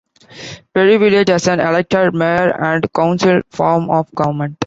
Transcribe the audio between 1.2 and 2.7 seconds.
has an elected Mayor